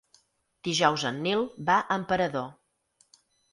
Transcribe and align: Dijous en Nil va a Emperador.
Dijous 0.67 1.03
en 1.09 1.19
Nil 1.27 1.45
va 1.69 1.77
a 1.83 1.99
Emperador. 2.03 2.51